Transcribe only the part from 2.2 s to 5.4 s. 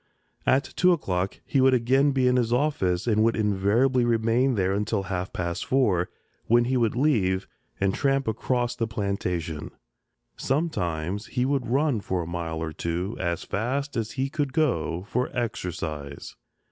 in his office and would invariably remain there until half